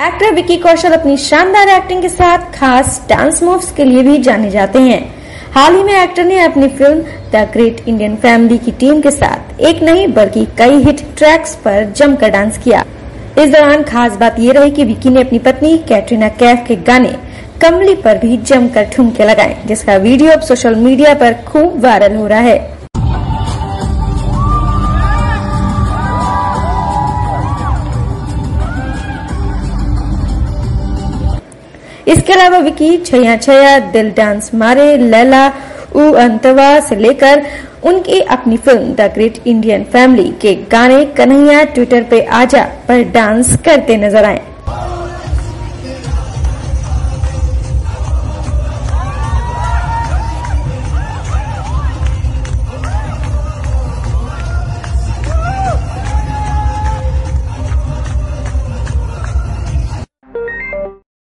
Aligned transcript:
Actor 0.00 0.32
Vicky 0.34 0.56
Kaushal 0.56 0.92
अपनी 0.92 1.16
शानदार 1.16 1.68
acting 1.68 2.02
के 2.02 2.08
साथ 2.08 2.44
खास 2.52 3.00
डांस 3.08 3.42
मूव्स 3.42 3.70
के 3.72 3.84
लिए 3.84 4.02
भी 4.02 4.16
जाने 4.18 4.50
जाते 4.50 4.78
हैं। 4.78 5.00
हाल 5.54 5.74
ही 5.76 5.82
में 5.84 5.92
एक्टर 5.94 6.24
ने 6.24 6.38
अपनी 6.40 6.68
film 6.68 7.02
the 7.32 7.46
great 7.52 7.82
Indian 7.88 8.14
family 8.16 8.58
की 8.58 8.72
टीम 8.72 9.00
के 9.00 9.10
साथ 9.10 9.60
एक 9.60 9.82
नहीं, 9.82 10.06
बल्कि 10.08 10.46
कई 10.58 10.82
हिट 10.84 11.02
ट्रैक्स 11.18 11.54
पर 11.56 11.92
जमकर 11.96 12.30
डांस 12.30 12.58
किया। 12.58 12.84
इस 13.38 13.50
दौरान 13.50 13.82
खास 13.82 14.16
बात 14.16 14.40
ये 14.40 14.52
रही 14.52 14.70
कि 14.70 14.84
विकी 14.84 15.10
ने 15.10 15.20
अपनी 15.20 15.38
पत्नी 15.40 15.76
कैटरीना 15.88 16.28
कैफ 16.40 16.64
के 16.68 16.76
गाने 16.88 17.14
कमली 17.62 17.94
पर 17.96 18.18
भी 18.18 18.36
जमकर 18.38 18.90
ठुमके 18.92 19.24
लगाए, 19.24 19.62
जिसका 19.66 19.96
वीडियो 19.98 20.32
अब 20.32 20.40
सोशल 20.42 20.74
मीडिया 20.78 21.14
पर 21.14 21.42
खूब 21.46 21.80
वायरल 21.84 22.16
हो 22.16 22.26
रहा 22.26 22.40
है। 22.40 22.58
इसके 32.08 32.32
अलावा 32.32 32.58
विकी 32.58 32.96
छया 32.98 33.36
छया 33.36 33.78
दिल 33.92 34.10
डांस 34.16 34.50
मारे, 34.54 34.96
लैला 34.96 35.46
उ 35.96 36.12
अंतवा 36.16 36.68
से 36.80 36.96
लेकर 36.96 37.42
उनकी 37.84 38.20
अपनी 38.30 38.56
film 38.56 38.94
the 38.94 39.10
great 39.14 39.46
Indian 39.46 39.84
family 39.92 40.28
के 40.40 40.54
गाने 40.72 41.04
कन्हैया 41.16 41.62
ट्विटर 41.64 42.02
पे 42.10 42.20
आजा 42.40 42.64
पर 42.88 43.02
डांस 43.12 43.56
करते 43.64 43.96
नज़र 43.96 44.24
आए। 44.24 44.42